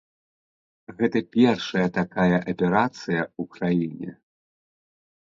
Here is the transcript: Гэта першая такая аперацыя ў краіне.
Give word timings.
Гэта 1.01 1.21
першая 1.37 1.85
такая 1.99 2.37
аперацыя 2.51 3.21
ў 3.41 3.43
краіне. 3.55 4.11